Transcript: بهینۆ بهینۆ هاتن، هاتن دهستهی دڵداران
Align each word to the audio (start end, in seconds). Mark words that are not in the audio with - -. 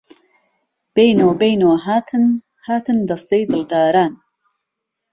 بهینۆ 0.93 1.27
بهینۆ 1.39 1.69
هاتن، 1.85 2.25
هاتن 2.65 2.97
دهستهی 3.09 3.43
دڵداران 3.51 4.13